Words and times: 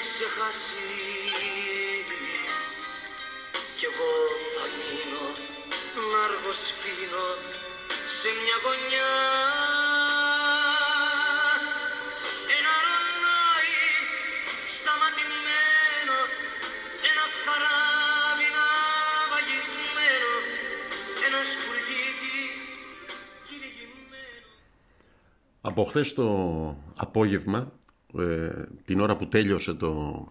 ξεχάσεις. 0.00 1.32
Κι 3.76 3.84
εγώ 3.90 4.12
θα 4.54 4.64
μείνω 4.78 5.24
να 6.10 6.18
αργοσπίνω 6.28 7.26
σε 8.18 8.28
μια 8.40 8.56
γωνιά. 8.64 9.12
Ένα 12.56 12.74
ρολόι 12.86 13.80
σταματημένο 14.76 16.18
ένα 17.08 17.24
καράβι 17.44 18.48
να 18.56 18.66
βαγισμένο 19.32 20.32
ένας 21.26 21.46
σπουργίτι 21.54 22.36
κυνηγημένος. 23.46 24.56
Από 25.60 25.82
χθες 25.84 26.08
το 26.14 26.26
απόγευμα, 26.96 27.60
ε, 28.18 28.50
την 28.84 29.00
ώρα 29.00 29.16
που 29.16 29.28
τέλειωσε 29.28 29.74
το 29.74 30.24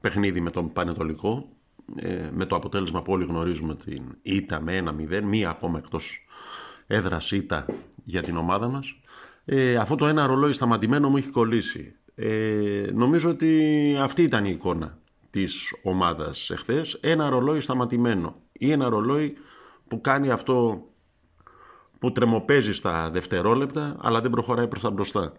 παιχνίδι 0.00 0.40
με 0.40 0.50
τον 0.50 0.72
Πανετολικό, 0.72 1.48
ε, 1.96 2.28
με 2.32 2.44
το 2.44 2.56
αποτέλεσμα 2.56 3.02
που 3.02 3.12
όλοι 3.12 3.24
γνωρίζουμε 3.24 3.74
την 3.74 4.02
ήττα 4.22 4.60
με 4.60 4.76
1-0, 4.76 5.22
μία 5.22 5.50
ακόμα 5.50 5.78
εκτός 5.78 6.26
έδρας 6.86 7.30
ήττα 7.30 7.66
για 8.04 8.22
την 8.22 8.36
ομάδα 8.36 8.68
μας, 8.68 8.96
ε, 9.44 9.76
αυτό 9.76 9.94
το 9.94 10.06
ένα 10.06 10.26
ρολόι 10.26 10.52
σταματημένο 10.52 11.08
μου 11.08 11.16
έχει 11.16 11.28
κολλήσει. 11.28 11.96
Ε, 12.14 12.86
νομίζω 12.92 13.28
ότι 13.28 13.96
αυτή 14.00 14.22
ήταν 14.22 14.44
η 14.44 14.50
εικόνα 14.50 14.98
της 15.30 15.74
ομάδας 15.82 16.50
εχθές, 16.50 16.98
ένα 17.00 17.28
ρολόι 17.28 17.60
σταματημένο 17.60 18.36
ή 18.52 18.70
ένα 18.70 18.88
ρολόι 18.88 19.36
που 19.88 20.00
κάνει 20.00 20.30
αυτό 20.30 20.84
που 21.98 22.12
τρεμοπαίζει 22.12 22.72
στα 22.72 23.10
δευτερόλεπτα 23.10 23.96
αλλά 24.00 24.20
δεν 24.20 24.30
προχωράει 24.30 24.68
προς 24.68 24.82
τα 24.82 24.90
μπροστά. 24.90 25.32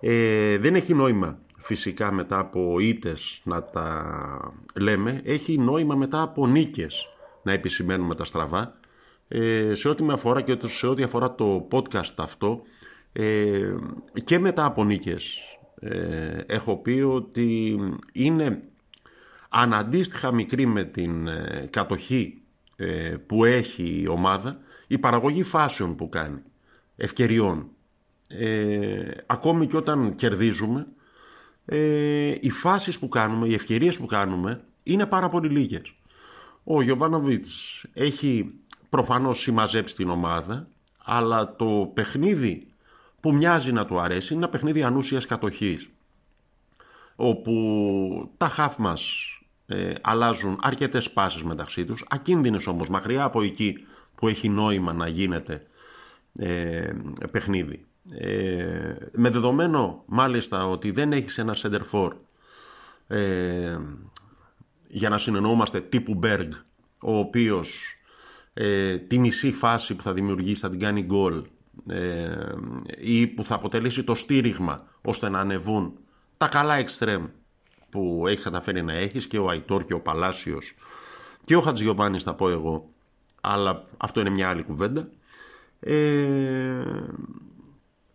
Ε, 0.00 0.58
δεν 0.58 0.74
έχει 0.74 0.94
νόημα 0.94 1.38
φυσικά 1.56 2.12
μετά 2.12 2.38
από 2.38 2.78
ήτες 2.78 3.40
να 3.44 3.62
τα 3.62 4.54
λέμε, 4.80 5.20
έχει 5.24 5.58
νόημα 5.58 5.94
μετά 5.94 6.22
από 6.22 6.46
νίκες 6.46 7.06
να 7.42 7.52
επισημαίνουμε 7.52 8.14
τα 8.14 8.24
στραβά. 8.24 8.76
Ε, 9.28 9.74
σε 9.74 9.88
ό,τι 9.88 10.02
με 10.02 10.12
αφορά 10.12 10.40
και 10.40 10.58
σε 10.66 10.86
ό,τι 10.86 11.02
αφορά 11.02 11.34
το 11.34 11.68
podcast 11.72 12.14
αυτό 12.16 12.62
ε, 13.12 13.74
και 14.24 14.38
μετά 14.38 14.64
από 14.64 14.84
νίκες 14.84 15.38
ε, 15.80 16.40
έχω 16.46 16.76
πει 16.76 17.00
ότι 17.00 17.78
είναι 18.12 18.62
αναντίστοιχα 19.48 20.32
μικρή 20.32 20.66
με 20.66 20.84
την 20.84 21.26
ε, 21.26 21.68
κατοχή 21.70 22.42
ε, 22.76 23.16
που 23.26 23.44
έχει 23.44 24.00
η 24.00 24.08
ομάδα 24.08 24.58
η 24.86 24.98
παραγωγή 24.98 25.42
φάσεων 25.42 25.96
που 25.96 26.08
κάνει, 26.08 26.42
ευκαιριών. 26.96 27.68
Ε, 28.28 29.10
ακόμη 29.26 29.66
και 29.66 29.76
όταν 29.76 30.14
κερδίζουμε, 30.14 30.86
ε, 31.64 32.34
οι 32.40 32.50
φάσεις 32.50 32.98
που 32.98 33.08
κάνουμε, 33.08 33.46
οι 33.46 33.54
ευκαιρίες 33.54 33.98
που 33.98 34.06
κάνουμε 34.06 34.64
είναι 34.82 35.06
πάρα 35.06 35.28
πολύ 35.28 35.48
λίγες. 35.48 35.92
Ο 36.64 36.82
Γιωβάνοβιτς 36.82 37.84
έχει 37.92 38.54
προφανώς 38.88 39.40
συμμαζέψει 39.40 39.94
την 39.94 40.10
ομάδα, 40.10 40.68
αλλά 41.04 41.56
το 41.56 41.90
παιχνίδι 41.94 42.66
που 43.20 43.34
μοιάζει 43.34 43.72
να 43.72 43.86
του 43.86 44.00
αρέσει 44.00 44.34
είναι 44.34 44.42
ένα 44.42 44.52
παιχνίδι 44.52 44.82
ανούσιας 44.82 45.26
κατοχής, 45.26 45.88
όπου 47.16 48.32
τα 48.36 48.48
χαφ 48.48 48.76
μας 48.76 49.22
ε, 49.66 49.92
αλλάζουν 50.00 50.58
αρκετές 50.62 51.10
πάσεις 51.10 51.42
μεταξύ 51.42 51.84
τους, 51.84 52.04
ακίνδυνες 52.08 52.66
όμως, 52.66 52.88
μακριά 52.88 53.24
από 53.24 53.42
εκεί 53.42 53.86
που 54.14 54.28
έχει 54.28 54.48
νόημα 54.48 54.92
να 54.92 55.08
γίνεται 55.08 55.66
ε, 56.38 56.92
παιχνίδι. 57.30 57.87
Ε, 58.10 58.94
με 59.12 59.30
δεδομένο 59.30 60.02
μάλιστα 60.06 60.66
ότι 60.66 60.90
δεν 60.90 61.12
έχεις 61.12 61.38
ένα 61.38 61.56
center 61.62 61.80
for 61.92 62.10
ε, 63.06 63.78
για 64.88 65.08
να 65.08 65.18
συνεννοούμαστε 65.18 65.80
τύπου 65.80 66.18
Berg 66.22 66.48
ο 67.02 67.18
οποίος 67.18 67.96
ε, 68.54 68.96
τη 68.96 69.18
μισή 69.18 69.52
φάση 69.52 69.94
που 69.94 70.02
θα 70.02 70.12
δημιουργήσει 70.12 70.60
θα 70.60 70.70
την 70.70 70.78
κάνει 70.78 71.02
γκολ 71.02 71.44
ε, 71.86 72.36
ή 72.98 73.26
που 73.26 73.44
θα 73.44 73.54
αποτελέσει 73.54 74.04
το 74.04 74.14
στήριγμα 74.14 74.86
ώστε 75.02 75.28
να 75.28 75.40
ανεβούν 75.40 75.92
τα 76.36 76.48
καλά 76.48 76.74
εξτρέμ 76.74 77.26
που 77.90 78.24
έχεις 78.28 78.44
καταφέρει 78.44 78.82
να 78.82 78.92
έχεις 78.92 79.26
και 79.26 79.38
ο 79.38 79.48
Αϊτόρ 79.48 79.84
και 79.84 79.94
ο 79.94 80.00
Παλάσιος 80.00 80.74
και 81.44 81.56
ο 81.56 81.60
Χατζιωβάνης 81.60 82.22
θα 82.22 82.34
πω 82.34 82.48
εγώ 82.48 82.90
αλλά 83.40 83.84
αυτό 83.96 84.20
είναι 84.20 84.30
μια 84.30 84.48
άλλη 84.48 84.62
κουβέντα. 84.62 85.08
Ε, 85.80 86.82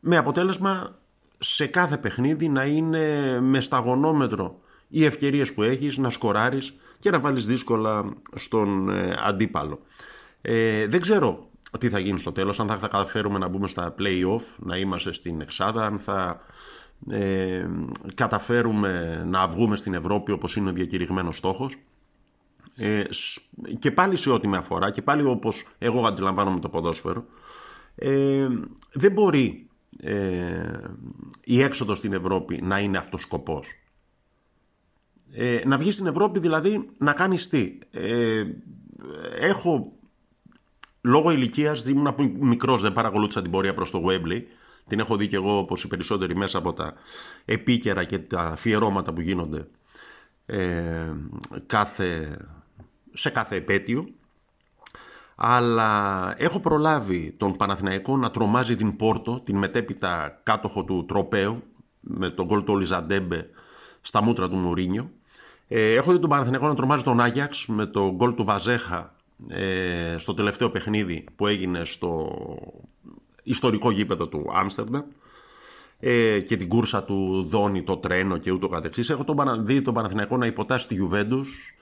με 0.05 0.17
αποτέλεσμα 0.17 0.95
σε 1.39 1.65
κάθε 1.65 1.97
παιχνίδι 1.97 2.49
να 2.49 2.65
είναι 2.65 3.39
με 3.41 3.61
σταγονόμετρο 3.61 4.59
οι 4.87 5.05
ευκαιρίες 5.05 5.53
που 5.53 5.63
έχεις 5.63 5.97
να 5.97 6.09
σκοράρεις 6.09 6.73
και 6.99 7.09
να 7.09 7.19
βάλεις 7.19 7.45
δύσκολα 7.45 8.13
στον 8.35 8.89
ε, 8.89 9.15
αντίπαλο. 9.23 9.79
Ε, 10.41 10.87
δεν 10.87 11.01
ξέρω 11.01 11.47
τι 11.79 11.89
θα 11.89 11.99
γίνει 11.99 12.19
στο 12.19 12.31
τέλος, 12.31 12.59
αν 12.59 12.67
θα, 12.67 12.77
θα 12.77 12.87
καταφέρουμε 12.87 13.37
να 13.37 13.47
μπούμε 13.47 13.67
στα 13.67 13.95
play-off, 13.99 14.41
να 14.57 14.77
είμαστε 14.77 15.13
στην 15.13 15.41
εξάδα, 15.41 15.85
αν 15.85 15.99
θα 15.99 16.41
ε, 17.09 17.65
καταφέρουμε 18.15 19.23
να 19.25 19.47
βγούμε 19.47 19.77
στην 19.77 19.93
Ευρώπη 19.93 20.31
όπως 20.31 20.55
είναι 20.55 20.69
ο 20.69 20.73
διακηρυγμένος 20.73 21.37
στόχος. 21.37 21.75
Ε, 22.75 23.03
και 23.79 23.91
πάλι 23.91 24.17
σε 24.17 24.29
ό,τι 24.29 24.47
με 24.47 24.57
αφορά 24.57 24.91
και 24.91 25.01
πάλι 25.01 25.23
όπως 25.23 25.67
εγώ 25.77 26.07
αντιλαμβάνομαι 26.07 26.59
το 26.59 26.69
ποδόσφαιρο 26.69 27.25
ε, 27.95 28.47
δεν 28.91 29.11
μπορεί 29.11 29.67
ε, 30.01 30.71
η 31.43 31.61
έξοδος 31.61 31.97
στην 31.97 32.13
Ευρώπη 32.13 32.61
να 32.61 32.79
είναι 32.79 32.97
αυτός 32.97 33.21
σκοπός. 33.21 33.67
Ε, 35.31 35.61
να 35.65 35.77
βγει 35.77 35.91
στην 35.91 36.05
Ευρώπη 36.05 36.39
δηλαδή 36.39 36.89
να 36.97 37.13
κάνει 37.13 37.37
τι; 37.37 37.77
Ε, 37.91 38.43
έχω 39.39 39.91
λόγω 41.01 41.31
ηλικίας, 41.31 41.85
ήμουν 41.85 42.15
μικρός, 42.39 42.81
δεν 42.81 42.93
παρακολούθησα 42.93 43.41
την 43.41 43.51
πορεία 43.51 43.73
προς 43.73 43.91
το 43.91 44.03
Webley. 44.05 44.41
Την 44.87 44.99
έχω 44.99 45.15
δει 45.15 45.27
και 45.27 45.35
εγώ 45.35 45.57
όπως 45.57 45.83
οι 45.83 45.87
περισσότεροι 45.87 46.35
μέσα 46.35 46.57
από 46.57 46.73
τα 46.73 46.93
επίκαιρα 47.45 48.03
και 48.03 48.19
τα 48.19 48.41
αφιερώματα 48.41 49.13
που 49.13 49.21
γίνονται 49.21 49.67
ε, 50.45 51.13
κάθε 51.65 52.37
σε 53.13 53.29
κάθε 53.29 53.55
επέτειο 53.55 54.07
αλλά 55.35 56.33
έχω 56.37 56.59
προλάβει 56.59 57.35
τον 57.37 57.55
Παναθηναϊκό 57.55 58.17
να 58.17 58.31
τρομάζει 58.31 58.75
την 58.75 58.95
Πόρτο, 58.95 59.41
την 59.43 59.57
μετέπειτα 59.57 60.39
κάτοχο 60.43 60.83
του 60.83 61.05
τροπέου, 61.07 61.63
με 61.99 62.29
τον 62.29 62.45
γκολ 62.45 62.63
του 62.63 62.73
Ολιζαντέμπε 62.73 63.49
στα 64.01 64.21
μούτρα 64.21 64.49
του 64.49 64.55
Μουρίνιο. 64.55 65.11
Ε, 65.67 65.93
έχω 65.93 66.11
δει 66.11 66.19
τον 66.19 66.29
Παναθηναϊκό 66.29 66.67
να 66.67 66.75
τρομάζει 66.75 67.03
τον 67.03 67.19
Άγιαξ 67.19 67.65
με 67.67 67.85
τον 67.85 68.11
γκολ 68.11 68.33
του 68.33 68.43
Βαζέχα 68.43 69.15
ε, 69.47 70.15
στο 70.17 70.33
τελευταίο 70.33 70.69
παιχνίδι 70.69 71.25
που 71.35 71.47
έγινε 71.47 71.85
στο 71.85 72.35
ιστορικό 73.43 73.91
γήπεδο 73.91 74.27
του 74.27 74.45
Άμστερνταμ 74.53 75.03
ε, 75.99 76.39
και 76.39 76.57
την 76.57 76.67
κούρσα 76.67 77.03
του 77.03 77.43
Δόνι, 77.47 77.83
το 77.83 77.97
τρένο 77.97 78.37
και 78.37 78.51
ούτω 78.51 78.67
καθεξής. 78.67 79.09
Έχω 79.09 79.23
τον, 79.23 79.65
δει 79.65 79.81
τον 79.81 79.93
Παναθηναϊκό 79.93 80.37
να 80.37 80.45
υποτάσσει 80.45 80.87
τη 80.87 80.93
Γιουβέντους 80.93 81.75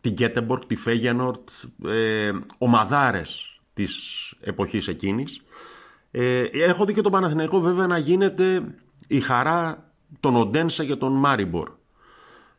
την 0.00 0.12
Γκέτεμπορκ, 0.12 0.64
τη 0.64 0.76
Φέγενορτ, 0.76 1.48
ε, 1.84 2.32
ομαδάρες 2.58 3.60
της 3.74 4.34
εποχής 4.40 4.88
εκείνης. 4.88 5.42
Ε, 6.10 6.42
έχω 6.42 6.84
δει 6.84 6.92
και 6.92 7.00
τον 7.00 7.12
Παναθηναϊκό 7.12 7.60
βέβαια 7.60 7.86
να 7.86 7.98
γίνεται 7.98 8.74
η 9.06 9.20
χαρά 9.20 9.92
των 10.20 10.36
Οντένσα 10.36 10.84
και 10.84 10.96
των 10.96 11.12
Μάριμπορ. 11.12 11.70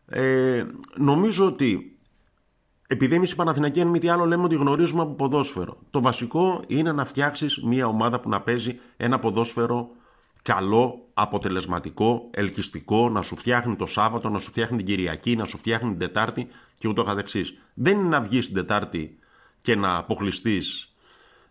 Ε, 0.05 0.65
νομίζω 0.97 1.45
ότι 1.45 1.97
επειδή 2.91 3.15
εμείς 3.15 3.31
οι 3.31 3.35
Παναθηναϊκοί, 3.35 3.81
αν 3.81 3.87
μη 3.87 3.99
τι 3.99 4.09
άλλο, 4.09 4.25
λέμε 4.25 4.43
ότι 4.43 4.55
γνωρίζουμε 4.55 5.01
από 5.01 5.13
ποδόσφαιρο. 5.13 5.77
Το 5.89 6.01
βασικό 6.01 6.63
είναι 6.67 6.91
να 6.91 7.05
φτιάξεις 7.05 7.61
μια 7.63 7.87
ομάδα 7.87 8.19
που 8.19 8.29
να 8.29 8.41
παίζει 8.41 8.79
ένα 8.97 9.19
ποδόσφαιρο 9.19 9.89
καλό, 10.41 11.09
αποτελεσματικό, 11.13 12.29
ελκυστικό, 12.31 13.09
να 13.09 13.21
σου 13.21 13.35
φτιάχνει 13.35 13.75
το 13.75 13.85
Σάββατο, 13.85 14.29
να 14.29 14.39
σου 14.39 14.49
φτιάχνει 14.49 14.77
την 14.77 14.85
Κυριακή, 14.85 15.35
να 15.35 15.45
σου 15.45 15.57
φτιάχνει 15.57 15.89
την 15.89 15.99
Τετάρτη 15.99 16.47
και 16.77 16.87
ούτω 16.87 17.03
καθεξής. 17.03 17.57
Δεν 17.73 17.99
είναι 17.99 18.07
να 18.07 18.21
βγεις 18.21 18.45
την 18.45 18.55
Τετάρτη 18.55 19.17
και 19.61 19.75
να 19.75 19.95
αποκλειστείς, 19.95 20.93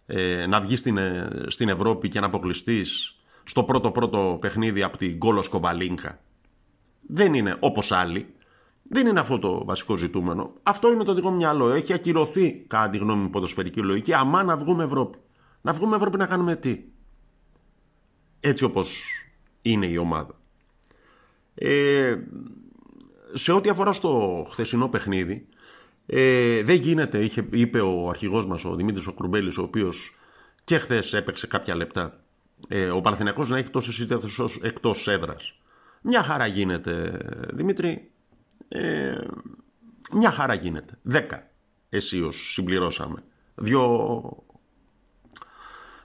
ε, 0.06 0.46
να 0.46 0.61
βγεις 0.61 0.79
στην, 0.79 0.96
ε, 0.96 1.29
στην 1.46 1.69
Ευρώπη 1.69 2.08
και 2.08 2.20
να 2.20 2.26
αποκλειστείς 2.26 3.19
στο 3.44 3.64
πρώτο 3.64 3.90
πρώτο 3.90 4.38
παιχνίδι 4.40 4.82
από 4.82 4.96
την 4.96 5.17
Γκόλο 5.17 5.43
Σκοβαλίνκα. 5.43 6.19
Δεν 7.00 7.34
είναι 7.34 7.56
όπως 7.61 7.93
άλλοι. 7.93 8.32
Δεν 8.91 9.06
είναι 9.06 9.20
αυτό 9.20 9.38
το 9.38 9.64
βασικό 9.64 9.96
ζητούμενο. 9.96 10.52
Αυτό 10.62 10.93
είναι 10.93 11.05
το 11.05 11.14
δικό 11.14 11.31
μου 11.31 11.37
μυαλό. 11.37 11.70
Έχει 11.70 11.93
ακυρωθεί, 11.93 12.64
κατά 12.67 12.88
τη 12.88 12.99
γνώμη 12.99 13.23
μου, 13.23 13.31
ποδοσφαιρική 13.31 13.81
λογική. 13.81 14.12
Αμά 14.12 14.43
να 14.43 14.56
βγούμε 14.56 14.84
Ευρώπη. 14.84 15.19
Να 15.61 15.73
βγούμε 15.73 15.96
Ευρώπη 15.96 16.17
να 16.17 16.26
κάνουμε 16.26 16.56
τι; 16.56 16.84
Έτσι 18.48 18.64
όπως 18.64 19.00
είναι 19.62 19.86
η 19.86 19.96
ομάδα. 19.96 20.40
Ε, 21.54 22.16
σε 23.32 23.52
ό,τι 23.52 23.68
αφορά 23.68 23.92
στο 23.92 24.46
χθεσινό 24.50 24.88
παιχνίδι, 24.88 25.46
ε, 26.06 26.62
δεν 26.62 26.76
γίνεται, 26.76 27.18
είχε, 27.24 27.46
είπε 27.50 27.80
ο 27.80 28.08
αρχηγός 28.08 28.46
μας, 28.46 28.64
ο 28.64 28.74
Δημήτρης 28.74 29.06
ο 29.06 29.12
Κρουμπέλης, 29.12 29.58
ο 29.58 29.62
οποίος 29.62 30.14
και 30.64 30.78
χθες 30.78 31.12
έπαιξε 31.12 31.46
κάποια 31.46 31.76
λεπτά, 31.76 32.20
ε, 32.68 32.90
ο 32.90 33.00
Παναθηναϊκός 33.00 33.48
να 33.48 33.58
έχει 33.58 33.70
τόσες 33.70 33.98
ήττες 33.98 34.38
εκτός 34.62 35.08
έδρας. 35.08 35.60
Μια 36.02 36.22
χαρά 36.22 36.46
γίνεται, 36.46 37.18
Δημήτρη, 37.52 38.10
ε, 38.68 39.18
μια 40.12 40.30
χαρά 40.30 40.54
γίνεται. 40.54 40.98
Δέκα 41.02 41.50
αισίως 41.88 42.52
συμπληρώσαμε. 42.52 43.22
Δυο, 43.54 44.22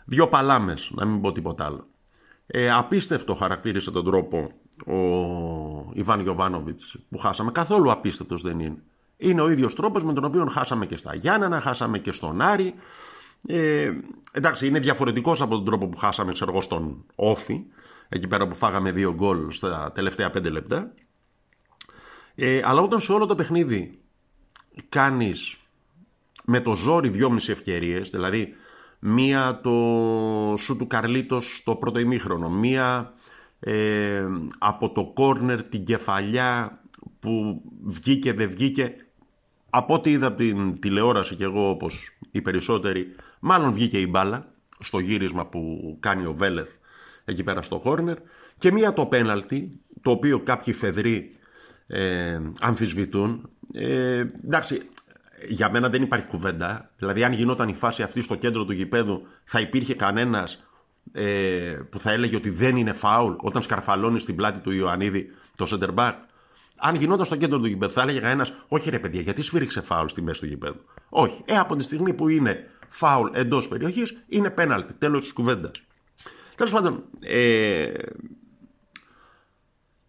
δυο 0.06 0.28
παλάμες, 0.28 0.92
να 0.96 1.06
μην 1.06 1.22
πω 1.22 1.32
τίποτα 1.32 1.66
άλλο. 1.66 1.88
Ε, 2.48 2.72
απίστευτο 2.72 3.36
χαρακτήρισε 3.36 3.92
τον 3.92 4.06
τρόπο 4.06 4.52
ο 4.86 5.92
Ιβάν 5.94 6.20
Γιωβάνοβιτς 6.20 6.96
που 7.10 7.18
χάσαμε. 7.18 7.52
Καθόλου 7.52 7.92
απίστευτος 7.92 8.42
δεν 8.42 8.60
είναι. 8.60 8.84
Είναι 9.18 9.42
ο 9.42 9.50
ίδιος 9.50 9.76
τρόπος 9.76 10.04
με 10.04 10.14
τον 10.14 10.24
οποίο 10.24 10.46
χάσαμε 10.46 10.86
και 10.86 10.98
στα 10.98 11.16
Γιάννενα, 11.16 11.60
χάσαμε 11.60 12.00
και 12.00 12.12
στον 12.12 12.42
Άρη. 12.42 12.74
Ε, 13.48 13.92
εντάξει, 14.32 14.68
είναι 14.68 14.80
διαφορετικός 14.80 15.42
από 15.42 15.56
τον 15.56 15.66
τρόπο 15.66 15.88
που 15.88 15.98
χάσαμε 15.98 16.32
ξέρω 16.32 16.52
εγώ, 16.52 16.62
στον 16.62 17.06
Όφη, 17.16 17.62
εκεί 18.10 18.28
πέρα 18.28 18.48
που 18.48 18.56
φάγαμε 18.56 18.92
δύο 18.92 19.14
γκολ 19.14 19.52
στα 19.52 19.92
τελευταία 19.94 20.30
πέντε 20.30 20.50
λεπτά. 20.50 20.94
Ε, 22.36 22.62
αλλά 22.66 22.82
όταν 22.82 23.00
σε 23.00 23.12
όλο 23.12 23.26
το 23.26 23.36
παιχνίδι 23.36 23.92
κάνεις 24.90 25.58
με 26.46 26.62
το 26.62 26.76
ζόρι 26.76 27.10
δυόμιση 27.10 27.52
ευκαιρίες, 27.52 28.10
δηλαδή 28.10 28.56
μία 29.06 29.60
το 29.64 29.72
σου 30.58 30.78
του 30.78 30.88
Καρλίτος 30.88 31.58
στο 31.58 31.76
πρώτο 31.76 32.00
ημίχρονο, 32.00 32.50
μία 32.50 33.14
ε, 33.60 34.26
από 34.58 34.92
το 34.92 35.06
κόρνερ 35.06 35.64
την 35.64 35.86
κεφαλιά 35.86 36.82
που 37.20 37.62
βγήκε 37.84 38.34
δεν 38.34 38.50
βγήκε. 38.50 38.96
Από 39.70 39.94
ό,τι 39.94 40.12
είδα 40.12 40.28
από 40.28 40.38
την 40.38 40.80
τηλεόραση 40.80 41.36
και 41.36 41.44
εγώ 41.44 41.70
όπως 41.70 42.18
οι 42.32 42.42
περισσότεροι 42.42 43.16
μάλλον 43.40 43.74
βγήκε 43.74 44.00
η 44.00 44.08
μπάλα 44.10 44.48
στο 44.80 45.00
γύρισμα 45.00 45.46
που 45.46 45.98
κάνει 46.00 46.26
ο 46.26 46.34
Βέλεθ 46.34 46.70
εκεί 47.26 47.44
πέρα 47.44 47.62
στο 47.62 47.80
κόρνερ 47.80 48.18
και 48.58 48.72
μία 48.72 48.94
το 48.94 49.06
πέναλτι 49.06 49.80
το 50.02 50.12
οποίο 50.12 50.40
κάποιοι 50.40 50.74
φεδροί 50.74 51.36
ε, 51.88 52.40
αμφισβητούν. 52.60 53.50
Ε, 53.74 54.26
εντάξει 54.46 54.82
για 55.48 55.70
μένα 55.72 55.90
δεν 55.90 56.02
υπάρχει 56.02 56.28
κουβέντα 56.28 56.92
δηλαδή 56.98 57.24
αν 57.24 57.34
γινόταν 57.34 57.70
η 57.70 57.74
φάση 57.74 58.04
αυτή 58.04 58.22
στο 58.22 58.36
κέντρο 58.36 58.66
του 58.66 58.74
γηπέδου 58.74 59.28
θα 59.44 59.60
υπήρχε 59.60 59.96
κανένας 59.96 60.64
ε, 61.12 61.78
που 61.90 62.00
θα 62.00 62.12
έλεγε 62.12 62.36
ότι 62.36 62.50
δεν 62.50 62.78
είναι 62.78 62.94
φάουλ 62.94 63.34
όταν 63.38 63.62
σκαρφαλώνει 63.62 64.20
στην 64.20 64.36
πλάτη 64.36 64.60
του 64.60 64.72
Ιωαννίδη 64.72 65.32
το 65.56 65.68
center 65.72 65.94
back. 65.96 66.14
Αν 66.78 66.96
γινόταν 66.96 67.26
στο 67.26 67.36
κέντρο 67.36 67.60
του 67.60 67.66
γηπέδου, 67.66 67.94
θα 67.94 68.02
έλεγε 68.02 68.20
κανένας, 68.20 68.54
Όχι 68.68 68.90
ρε 68.90 69.00
παιδιά, 69.00 69.22
γιατί 69.22 69.42
σφύριξε 69.42 69.82
φάουλ 69.82 70.08
στη 70.08 70.22
μέση 70.22 70.40
του 70.40 70.46
γηπέδου. 70.46 70.82
Όχι. 71.10 71.42
Ε, 71.46 71.58
από 71.58 71.76
τη 71.76 71.84
στιγμή 71.84 72.14
που 72.14 72.30
είναι 72.30 72.70
φάουλ 72.88 73.30
εντός 73.34 73.68
περιοχής, 73.68 74.24
είναι 74.28 74.50
πέναλτι. 74.50 74.94
Τέλος 74.94 75.22
της 75.22 75.34
κουβέντας. 75.34 75.72
Τέλος 76.56 76.72
πάντων, 76.72 77.04
ε, 77.20 77.92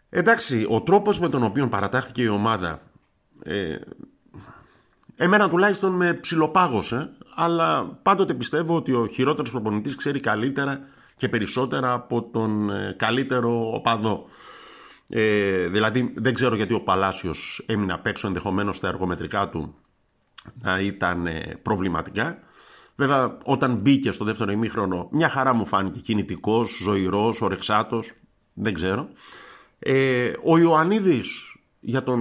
εντάξει, 0.09 0.67
ο 0.69 0.83
τρόπος 0.83 1.21
με 1.21 1.29
τον 1.29 1.43
οποίο 1.43 1.69
παρατάχθηκε 1.69 2.23
η 2.23 2.29
ομάδα. 2.29 2.83
Ε, 3.45 3.77
εμένα 5.17 5.49
τουλάχιστον 5.49 5.93
με 5.93 6.15
ψιλοπάγωσε, 6.15 7.11
αλλά 7.35 7.99
πάντοτε 8.03 8.35
πιστεύω 8.35 8.77
ότι 8.77 8.93
ο 8.93 9.07
χειρότερος 9.07 9.51
προπονητής 9.51 9.97
ξέρει 9.97 10.21
καλύτερα 10.21 10.81
και 11.17 11.29
περισσότερα 11.29 11.93
από 11.93 12.23
τον 12.23 12.71
ε, 12.71 12.95
καλύτερο 12.99 13.71
οπαδό. 13.75 14.27
Ε, 15.09 15.69
δηλαδή 15.69 16.15
δεν 16.17 16.35
ξέρω 16.35 16.57
γιατί 16.57 16.75
ο 16.75 16.81
Παλάσιος 16.81 17.65
έμεινε 17.67 17.93
απ' 17.93 18.07
έξω 18.07 18.27
ενδεχομένως 18.27 18.81
τα 18.81 18.89
εργομετρικά 18.89 19.49
του 19.49 19.75
να 20.63 20.81
ήταν 20.81 21.27
ε, 21.27 21.59
προβληματικά. 21.63 22.39
Βέβαια 22.97 23.39
όταν 23.45 23.75
μπήκε 23.75 24.13
στο 24.13 24.25
δεύτερο 24.25 24.53
ημίχρονο 24.53 25.09
μια 25.13 25.29
χαρά 25.29 25.53
μου 25.53 25.67
φάνηκε 25.67 26.01
κινητικός, 26.01 26.79
ζωηρός, 26.83 27.41
ορεξάτος, 27.41 28.13
δεν 28.53 28.75
ξέρω. 28.75 29.09
Ε, 29.79 30.33
ο 30.45 30.59
Ιωαννίδης 30.59 31.54
για, 31.87 32.03
τον, 32.03 32.21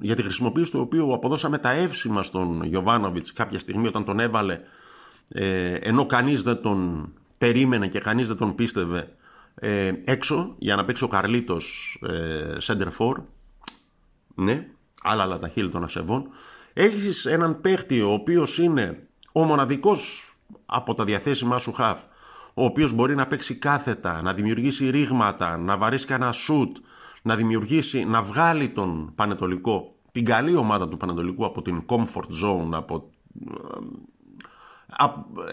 για 0.00 0.14
τη 0.14 0.22
χρησιμοποίηση 0.22 0.70
του 0.70 0.80
οποίου 0.80 1.14
αποδώσαμε 1.14 1.58
τα 1.58 1.70
εύσημα 1.70 2.22
στον 2.22 2.64
Γιωβάνοβιτς 2.64 3.32
κάποια 3.32 3.58
στιγμή 3.58 3.86
όταν 3.86 4.04
τον 4.04 4.20
έβαλε 4.20 4.60
ε, 5.28 5.74
ενώ 5.74 6.06
κανείς 6.06 6.42
δεν 6.42 6.62
τον 6.62 7.08
περίμενε 7.38 7.88
και 7.88 8.00
κανείς 8.00 8.26
δεν 8.26 8.36
τον 8.36 8.54
πίστευε 8.54 9.16
ε, 9.54 9.92
έξω 10.04 10.54
για 10.58 10.76
να 10.76 10.84
παίξει 10.84 11.04
ο 11.04 11.08
Καρλίτος 11.08 11.98
ε, 12.08 12.56
center 12.62 12.88
for 12.98 13.14
ναι, 14.34 14.66
άλλα 15.02 15.22
άλλα 15.22 15.38
τα 15.38 15.48
χείλη 15.48 15.70
των 15.70 15.84
ασεβών. 15.84 16.28
Έχεις 16.72 17.26
έναν 17.26 17.60
παίχτη 17.60 18.00
ο 18.00 18.12
οποίος 18.12 18.58
είναι 18.58 19.06
ο 19.32 19.44
μοναδικός 19.44 20.30
από 20.66 20.94
τα 20.94 21.04
διαθέσιμά 21.04 21.58
σου 21.58 21.72
χαφ 21.72 22.00
ο 22.54 22.64
οποίος 22.64 22.92
μπορεί 22.92 23.14
να 23.14 23.26
παίξει 23.26 23.54
κάθετα, 23.54 24.22
να 24.22 24.34
δημιουργήσει 24.34 24.90
ρήγματα, 24.90 25.56
να 25.56 25.76
βαρύσει 25.76 26.06
κανένα 26.06 26.32
σουτ, 26.32 26.76
να 27.26 27.36
δημιουργήσει, 27.36 28.04
να 28.04 28.22
βγάλει 28.22 28.68
τον 28.68 29.12
Πανετολικό, 29.14 29.94
την 30.12 30.24
καλή 30.24 30.56
ομάδα 30.56 30.88
του 30.88 30.96
Πανετολικού 30.96 31.44
από 31.44 31.62
την 31.62 31.82
comfort 31.86 32.44
zone, 32.44 32.68
από, 32.72 33.10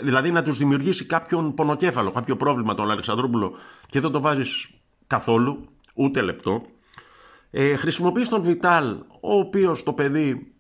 δηλαδή 0.04 0.32
να 0.32 0.44
τους 0.44 0.58
δημιουργήσει 0.58 1.06
κάποιον 1.06 1.54
πονοκέφαλο, 1.54 2.12
κάποιο 2.12 2.38
πρόβλημα 2.38 2.74
τον 2.74 2.92
Αλεξανδρόπουλο 2.92 3.54
και 3.88 4.00
δεν 4.00 4.12
το 4.12 4.22
βάζεις 4.22 4.70
καθόλου, 5.08 5.66
ούτε 5.94 6.22
λεπτό. 6.22 6.62
Ε, 7.52 7.76
χρησιμοποιείς 7.76 8.30
τον 8.30 8.42
Βιτάλ, 8.42 8.92
ο 9.22 9.34
οποίος 9.34 9.84
το 9.84 9.94
παιδί, 9.94 10.54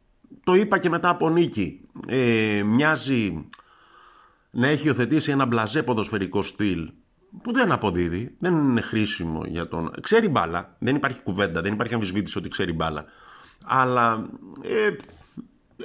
το 0.43 0.53
είπα 0.53 0.77
και 0.77 0.89
μετά 0.89 1.09
από 1.09 1.29
νίκη, 1.29 1.81
ε, 2.07 2.61
μοιάζει 2.65 3.47
να 4.51 4.67
έχει 4.67 4.87
υιοθετήσει 4.87 5.31
ένα 5.31 5.45
μπλαζέ 5.45 5.83
ποδοσφαιρικό 5.83 6.43
στυλ 6.43 6.91
που 7.41 7.53
δεν 7.53 7.71
αποδίδει, 7.71 8.35
δεν 8.39 8.53
είναι 8.53 8.81
χρήσιμο 8.81 9.43
για 9.45 9.67
τον. 9.67 9.91
Ξέρει 10.01 10.29
μπάλα, 10.29 10.75
δεν 10.79 10.95
υπάρχει 10.95 11.21
κουβέντα, 11.21 11.61
δεν 11.61 11.73
υπάρχει 11.73 11.93
αμφισβήτηση 11.93 12.37
ότι 12.37 12.49
ξέρει 12.49 12.73
μπάλα. 12.73 13.05
Αλλά 13.65 14.29
ε, 14.61 14.89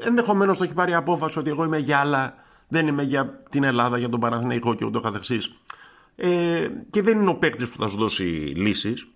ενδεχομένως 0.06 0.58
το 0.58 0.64
έχει 0.64 0.74
πάρει 0.74 0.94
απόφαση 0.94 1.38
ότι 1.38 1.50
εγώ 1.50 1.64
είμαι 1.64 1.78
για 1.78 1.98
άλλα, 1.98 2.34
δεν 2.68 2.86
είμαι 2.86 3.02
για 3.02 3.42
την 3.50 3.64
Ελλάδα, 3.64 3.98
για 3.98 4.08
τον 4.08 4.20
Παναθηναϊκό 4.20 4.74
και 4.74 4.84
ούτω 4.84 5.00
καθεξής. 5.00 5.54
Ε, 6.16 6.68
και 6.90 7.02
δεν 7.02 7.20
είναι 7.20 7.30
ο 7.30 7.36
παίκτης 7.36 7.68
που 7.70 7.78
θα 7.78 7.88
σου 7.88 7.96
δώσει 7.96 8.22
λύσεις. 8.56 9.06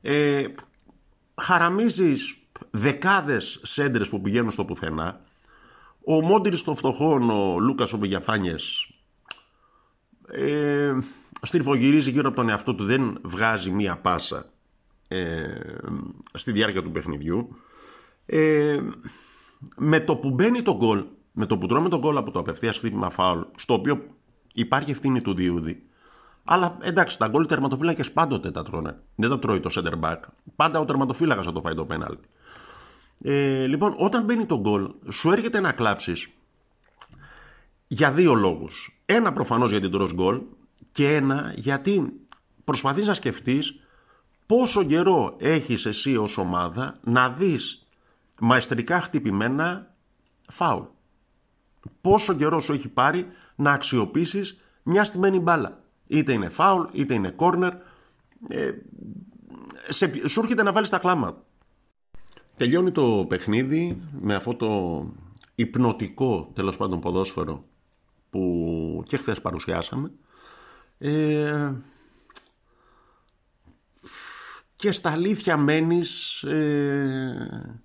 Ε, 0.00 0.44
Χαραμίζεις 1.34 2.38
δεκάδες 2.70 3.60
σέντρες 3.62 4.08
που 4.08 4.20
πηγαίνουν 4.20 4.50
στο 4.50 4.64
πουθενά. 4.64 5.20
Ο 6.04 6.22
Μόντιρ 6.22 6.62
των 6.62 6.76
φτωχών, 6.76 7.30
ο 7.30 7.58
Λούκας 7.58 7.92
ο 7.92 7.98
ε, 10.30 10.98
στριφογυρίζει 11.42 12.10
γύρω 12.10 12.28
από 12.28 12.36
τον 12.36 12.48
εαυτό 12.48 12.74
του, 12.74 12.84
δεν 12.84 13.18
βγάζει 13.22 13.70
μία 13.70 13.96
πάσα 13.96 14.46
ε, 15.08 15.44
στη 16.32 16.52
διάρκεια 16.52 16.82
του 16.82 16.90
παιχνιδιού. 16.90 17.56
Ε, 18.26 18.80
με 19.76 20.00
το 20.00 20.16
που 20.16 20.30
μπαίνει 20.30 20.62
το 20.62 20.76
γκολ, 20.76 21.04
με 21.32 21.46
το 21.46 21.58
που 21.58 21.66
τρώμε 21.66 21.88
το 21.88 21.98
γκολ 21.98 22.16
από 22.16 22.30
το 22.30 22.38
απευθείας 22.38 22.78
χτύπημα 22.78 23.10
φάουλ, 23.10 23.40
στο 23.56 23.74
οποίο 23.74 24.02
υπάρχει 24.54 24.90
ευθύνη 24.90 25.20
του 25.20 25.34
Διούδη, 25.34 25.82
αλλά 26.44 26.76
εντάξει, 26.80 27.18
τα 27.18 27.28
γκολ 27.28 27.46
τερματοφύλακες 27.46 28.12
πάντοτε 28.12 28.50
τα 28.50 28.62
τρώνε. 28.62 28.98
Δεν 29.14 29.30
τα 29.30 29.38
τρώει 29.38 29.60
το 29.60 29.70
center 29.72 30.00
back. 30.00 30.20
Πάντα 30.56 30.80
ο 30.80 30.84
τερματοφύλακας 30.84 31.44
θα 31.44 31.52
το 31.52 31.60
φάει 31.60 31.74
το 31.74 31.84
πέναλτι. 31.84 32.28
Ε, 33.22 33.66
λοιπόν, 33.66 33.94
όταν 33.96 34.24
μπαίνει 34.24 34.46
το 34.46 34.60
γκολ, 34.60 34.90
σου 35.10 35.30
έρχεται 35.30 35.60
να 35.60 35.72
κλάψεις 35.72 36.28
για 37.86 38.12
δύο 38.12 38.34
λόγους. 38.34 38.99
Ένα 39.12 39.32
προφανώς 39.32 39.70
γιατί 39.70 39.88
τρως 39.88 40.12
γκολ 40.14 40.40
και 40.92 41.14
ένα 41.14 41.52
γιατί 41.56 42.12
προσπαθείς 42.64 43.06
να 43.06 43.14
σκεφτείς 43.14 43.80
πόσο 44.46 44.84
καιρό 44.84 45.36
έχεις 45.38 45.86
εσύ 45.86 46.16
ως 46.16 46.38
ομάδα 46.38 46.98
να 47.04 47.30
δεις 47.30 47.86
μαεστρικά 48.40 49.00
χτυπημένα 49.00 49.94
φάουλ. 50.50 50.82
Πόσο 52.00 52.34
καιρό 52.34 52.60
σου 52.60 52.72
έχει 52.72 52.88
πάρει 52.88 53.26
να 53.54 53.72
αξιοποιήσεις 53.72 54.60
μια 54.82 55.04
στημένη 55.04 55.38
μπάλα. 55.38 55.82
Είτε 56.06 56.32
είναι 56.32 56.48
φάουλ, 56.48 56.82
είτε 56.92 57.14
είναι 57.14 57.30
κόρνερ. 57.30 57.72
Ε, 58.48 58.72
σε, 59.88 60.28
σου 60.28 60.40
έρχεται 60.40 60.62
να 60.62 60.72
βάλεις 60.72 60.88
τα 60.88 60.98
κλάματα. 60.98 61.44
Τελειώνει 62.56 62.90
το 62.90 63.24
παιχνίδι 63.28 64.02
με 64.20 64.34
αυτό 64.34 64.54
το 64.54 65.04
υπνοτικό 65.54 66.50
τέλος 66.54 66.76
πάντων 66.76 67.00
ποδόσφαιρο 67.00 67.64
που 69.00 69.06
και 69.06 69.16
χθες 69.16 69.40
παρουσιάσαμε 69.40 70.10
ε, 70.98 71.72
και 74.76 74.92
στα 74.92 75.10
αλήθεια 75.10 75.56
μένεις 75.56 76.42
ε, 76.42 77.80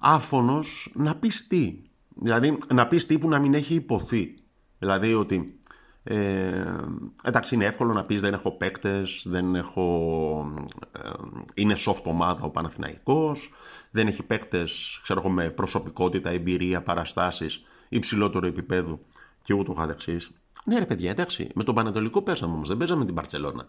άφωνος 0.00 0.92
να 0.94 1.16
πεις 1.16 1.46
τι. 1.46 1.78
Δηλαδή 2.08 2.58
να 2.74 2.86
πεις 2.86 3.06
τι 3.06 3.18
που 3.18 3.28
να 3.28 3.38
μην 3.38 3.54
έχει 3.54 3.74
υποθεί. 3.74 4.34
Δηλαδή 4.78 5.14
ότι 5.14 5.60
ε, 6.02 6.74
εντάξει 7.22 7.54
είναι 7.54 7.64
εύκολο 7.64 7.92
να 7.92 8.04
πεις 8.04 8.20
δεν 8.20 8.34
έχω 8.34 8.50
παίκτες, 8.50 9.22
δεν 9.26 9.54
έχω, 9.54 10.68
ε, 10.92 11.10
είναι 11.54 11.74
soft 11.86 12.02
ομάδα 12.02 12.42
ο 12.42 12.50
Παναθηναϊκός, 12.50 13.50
δεν 13.90 14.06
έχει 14.06 14.22
παίκτες 14.22 15.00
ξέρω 15.02 15.20
εγώ 15.20 15.30
με 15.30 15.50
προσωπικότητα, 15.50 16.30
εμπειρία, 16.30 16.82
παραστάσεις 16.82 17.62
υψηλότερο 17.88 18.46
επίπεδου 18.46 19.00
και 19.42 19.54
ούτω 19.54 19.72
καθεξής. 19.72 20.30
Ναι, 20.66 20.78
ρε 20.78 20.86
παιδιά, 20.86 21.10
εντάξει, 21.10 21.48
με 21.54 21.64
τον 21.64 21.74
Πανατολικό 21.74 22.22
πέσαμε 22.22 22.54
όμως, 22.54 22.68
δεν 22.68 22.76
παίζαμε 22.76 23.04
την 23.04 23.14
Παρσελώνα. 23.14 23.68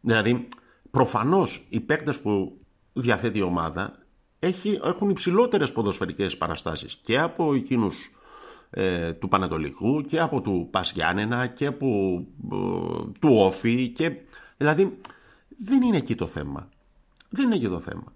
Δηλαδή, 0.00 0.48
προφανώς 0.90 1.66
οι 1.68 1.80
παίκτες 1.80 2.20
που 2.20 2.58
διαθέτει 2.92 3.38
η 3.38 3.42
ομάδα 3.42 3.98
έχει, 4.38 4.80
έχουν 4.84 5.08
υψηλότερες 5.08 5.72
ποδοσφαιρικές 5.72 6.36
παραστάσεις 6.36 7.00
και 7.02 7.18
από 7.18 7.54
εκείνους 7.54 8.10
ε, 8.70 9.12
του 9.12 9.28
Πανατολικού 9.28 10.02
και 10.02 10.20
από 10.20 10.40
του 10.40 10.68
Πασγιάννενα 10.70 11.46
και 11.46 11.66
από 11.66 11.86
ε, 12.52 12.56
του 13.20 13.36
Όφη 13.36 13.88
και 13.88 14.12
δηλαδή 14.56 14.98
δεν 15.58 15.82
είναι 15.82 15.96
εκεί 15.96 16.14
το 16.14 16.26
θέμα. 16.26 16.68
Δεν 17.28 17.44
είναι 17.44 17.54
εκεί 17.54 17.68
το 17.68 17.80
θέμα. 17.80 18.12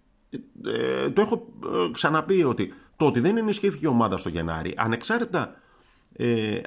Ε, 0.64 1.10
το 1.10 1.20
έχω 1.20 1.46
ξαναπεί 1.92 2.44
ότι 2.44 2.72
το 2.96 3.06
ότι 3.06 3.20
δεν 3.20 3.36
ενισχύθηκε 3.36 3.86
η 3.86 3.88
ομάδα 3.88 4.16
στο 4.16 4.28
Γενάρη 4.28 4.74
ανεξάρτητα 4.76 5.59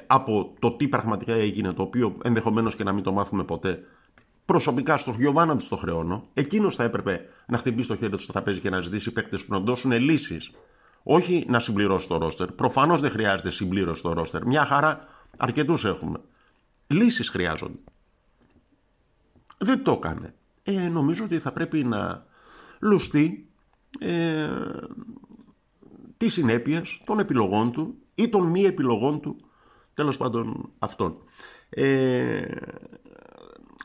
από 0.06 0.54
το 0.58 0.72
τι 0.72 0.88
πραγματικά 0.88 1.32
έγινε 1.32 1.72
το 1.72 1.82
οποίο 1.82 2.16
ενδεχομένως 2.22 2.76
και 2.76 2.84
να 2.84 2.92
μην 2.92 3.02
το 3.02 3.12
μάθουμε 3.12 3.44
ποτέ 3.44 3.84
προσωπικά 4.44 4.96
στο 4.96 5.14
Γιωβάνα 5.18 5.56
του 5.56 5.68
το 5.68 5.76
χρεώνω. 5.76 6.28
Εκείνος 6.34 6.76
θα 6.76 6.84
έπρεπε 6.84 7.28
να 7.46 7.58
χτυπήσει 7.58 7.88
το 7.88 7.96
χέρι 7.96 8.10
του 8.10 8.18
στο 8.18 8.32
τραπέζι 8.32 8.60
και 8.60 8.70
να 8.70 8.80
ζητήσει 8.80 9.12
παίκτες 9.12 9.44
που 9.44 9.52
να 9.52 9.60
δώσουν 9.60 9.92
λύσεις. 9.92 10.50
Όχι 11.02 11.44
να 11.48 11.60
συμπληρώσει 11.60 12.08
το 12.08 12.18
ρόστερ. 12.18 12.52
Προφανώς 12.52 13.00
δεν 13.00 13.10
χρειάζεται 13.10 13.50
συμπλήρωση 13.50 14.02
το 14.02 14.12
ρόστερ. 14.12 14.46
Μια 14.46 14.64
χαρά 14.64 15.08
αρκετούς 15.36 15.84
έχουμε. 15.84 16.20
Λύσεις 16.86 17.28
χρειάζονται. 17.28 17.78
Δεν 19.58 19.82
το 19.82 19.92
έκανε. 19.92 20.34
Ε, 20.62 20.88
νομίζω 20.88 21.24
ότι 21.24 21.38
θα 21.38 21.52
πρέπει 21.52 21.84
να 21.84 22.26
λουστεί 22.80 23.48
ε, 23.98 24.48
τις 26.16 26.32
συνέπειες 26.32 27.00
των 27.04 27.18
επιλογών 27.18 27.72
του 27.72 27.94
ή 28.14 28.28
των 28.28 28.46
μη 28.46 28.62
επιλογών 28.62 29.20
του 29.20 29.36
τέλος 29.94 30.16
πάντων 30.16 30.70
αυτών. 30.78 31.16
Ε, 31.68 32.46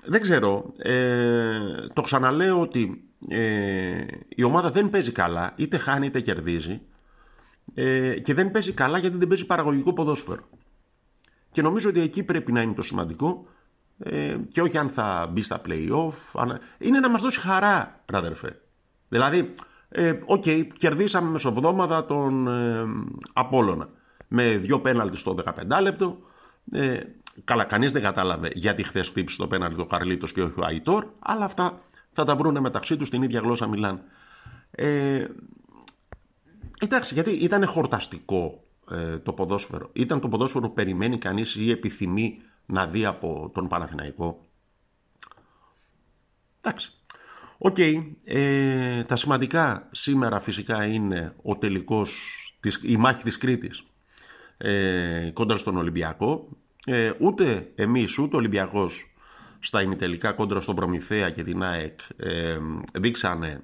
δεν 0.06 0.22
ξέρω. 0.22 0.74
Ε, 0.78 1.60
το 1.94 2.02
ξαναλέω 2.02 2.62
ότι 2.62 3.04
ε, 3.28 4.06
η 4.28 4.44
ομάδα 4.44 4.72
δεν 4.72 4.90
παίζει 4.90 5.12
καλά, 5.12 5.54
είτε 5.56 5.78
χάνει 5.78 6.06
είτε 6.06 6.20
κερδίζει. 6.20 6.82
Ε, 7.74 8.20
και 8.20 8.34
δεν 8.34 8.52
παίζει 8.52 8.72
καλά 8.72 8.98
γιατί 8.98 9.18
δεν 9.18 9.28
παίζει 9.28 9.46
παραγωγικό 9.46 9.94
ποδόσφαιρο. 9.94 10.50
Και 11.52 11.62
νομίζω 11.62 11.90
ότι 11.90 12.00
εκεί 12.00 12.24
πρέπει 12.24 12.52
να 12.52 12.62
είναι 12.62 12.74
το 12.74 12.82
σημαντικό 12.82 13.48
ε, 14.00 14.38
και 14.52 14.62
όχι 14.62 14.78
αν 14.78 14.90
θα 14.90 15.30
μπει 15.32 15.42
στα 15.42 15.62
play-off. 15.68 16.46
Είναι 16.78 17.00
να 17.00 17.10
μας 17.10 17.22
δώσει 17.22 17.40
χαρά, 17.40 18.04
ρε 18.06 18.17
αδερφέ. 18.17 18.62
Δηλαδή, 19.10 19.54
ε, 19.90 20.20
OK, 20.26 20.44
okay, 20.46 20.68
κερδίσαμε 20.78 21.30
μεσοβδόμαδα 21.30 22.06
τον 22.06 22.48
ε, 22.48 22.86
Απόλλωνα 23.34 23.90
με 24.28 24.58
δύο 24.58 24.80
πέναλτις 24.80 25.20
στο 25.20 25.36
15 25.46 25.82
λεπτό. 25.82 26.18
Ε, 26.72 27.00
Καλά, 27.44 27.64
κανείς 27.64 27.92
δεν 27.92 28.02
κατάλαβε 28.02 28.52
γιατί 28.54 28.84
χθες 28.84 29.08
χτύπησε 29.08 29.38
το 29.38 29.48
πέναλτι 29.48 29.76
ο 29.76 29.86
Καρλίτος 29.86 30.32
και 30.32 30.42
όχι 30.42 30.60
ο 30.60 30.66
Αϊτόρ, 30.66 31.06
αλλά 31.20 31.46
αυτά 31.46 31.82
θα 32.12 32.24
τα 32.24 32.36
βρούνε 32.36 32.60
μεταξύ 32.60 32.98
τους, 32.98 33.10
την 33.10 33.24
ίδια 33.24 33.40
γλώσσα 33.40 33.68
μιλάνε. 33.68 34.02
Ε, 34.72 35.28
εντάξει, 36.80 37.14
γιατί 37.14 37.32
ήταν 37.32 37.66
χορταστικό 37.66 38.64
ε, 38.92 39.18
το 39.18 39.34
ποδόσφαιρο. 39.34 39.90
Ήταν 39.94 40.20
το 40.20 40.28
ποδόσφαιρο 40.28 40.68
που 40.68 40.74
περιμένει 40.74 41.18
κανείς 41.18 41.56
ή 41.56 41.72
επιθυμεί 41.72 42.42
να 42.66 42.88
δει 42.88 43.06
από 43.06 43.52
τον 43.54 43.68
Παναθηναϊκό. 43.68 44.48
Εντάξει. 46.62 46.99
Οκ. 47.62 47.78
ε, 48.24 49.04
τα 49.04 49.16
σημαντικά 49.16 49.88
σήμερα 49.92 50.40
φυσικά 50.40 50.86
είναι 50.86 51.34
ο 51.42 51.58
τελικός, 51.58 52.12
η 52.82 52.98
μάχη 52.98 53.24
της 53.24 53.38
Κρήτης 53.38 53.84
ε, 54.58 55.30
κόντρα 55.34 55.58
στον 55.58 55.78
Ολυμπιακό 55.78 56.48
ε, 56.86 57.12
ούτε 57.20 57.72
εμείς 57.76 58.18
ούτε 58.18 58.36
ο 58.36 58.40
Ολυμπιακός 58.40 59.12
στα 59.60 59.82
ημιτελικά 59.82 60.32
κόντρα 60.32 60.62
στον 60.62 60.76
Προμηθέα 60.76 61.30
και 61.30 61.44
την 61.44 61.64
ΑΕΚ 61.64 62.00
ε, 62.18 62.58
δείξανε 62.94 63.62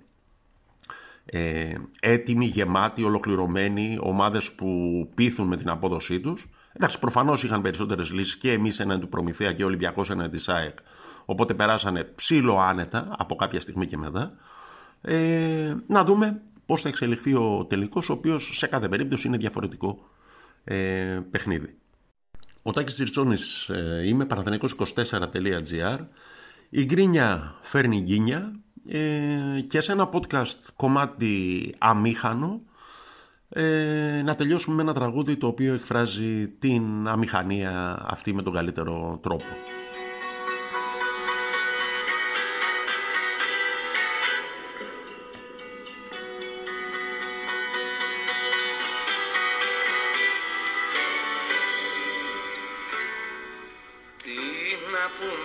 ε, 1.26 1.74
έτοιμοι, 2.00 2.46
γεμάτοι, 2.46 3.04
ολοκληρωμένοι 3.04 3.98
ομάδες 4.02 4.52
που 4.52 4.70
πείθουν 5.14 5.48
με 5.48 5.58
την 5.58 5.70
απόδοσή 5.70 6.20
τους. 6.20 6.50
Εντάξει, 6.74 7.00
προφανώς 7.00 7.44
είχαν 7.44 7.62
περισσότερες 7.62 8.12
λύσεις 8.12 8.38
και 8.38 8.52
εμείς 8.52 8.80
έναν 8.80 9.00
του 9.00 9.10
Προμηθέα 9.10 9.54
και 9.54 9.64
ο 9.64 9.66
Ολυμπιακός 9.66 10.10
έναν 10.10 10.32
της 10.32 10.50
ΑΕΚ. 10.50 10.78
Οπότε 11.26 11.54
περάσανε 11.54 12.04
ψήλο 12.04 12.60
άνετα 12.60 13.16
από 13.18 13.36
κάποια 13.36 13.60
στιγμή 13.60 13.88
και 13.88 13.98
μετά. 13.98 14.34
Ε, 15.02 15.76
να 15.88 16.04
δούμε 16.04 16.42
πώς 16.66 16.82
θα 16.82 16.90
εξελιχθεί 16.90 17.34
ο 17.34 17.66
τελικός, 17.70 18.10
ο 18.10 18.14
οποίος 18.14 18.52
σε 18.54 18.68
κάθε 18.68 18.90
περίπτωση 18.90 19.28
είναι 19.28 19.38
διαφορετικό 19.38 20.10
ε, 20.64 21.20
παιχνίδι. 21.32 21.78
Ο 22.62 22.72
Τάκης 22.72 22.94
Τσιρτσόνης 22.94 23.70
ε, 23.70 24.08
είμαι, 24.08 24.28
παραθενικός24.gr. 24.30 25.98
Η 26.70 26.86
γκρίνια 26.86 27.56
φέρνει 27.62 28.00
γκίνια 28.00 28.52
ε, 28.88 29.62
και 29.68 29.82
σε 29.82 29.92
ένα 29.92 30.10
podcast 30.14 30.58
κομμάτι 30.76 31.76
αμήχανο 31.78 32.62
ε, 33.50 34.22
να 34.26 34.36
τελειώσουμε 34.36 34.76
με 34.76 34.82
ένα 34.82 34.94
τραγούδι 34.94 35.38
το 35.38 35.48
οποίο 35.48 35.74
εκφράζει 35.74 36.48
την 36.48 37.08
αμηχανία 37.08 38.04
αυτή 38.08 38.34
με 38.34 38.42
τον 38.42 38.54
καλύτερο 38.54 39.20
τρόπο. 39.24 39.46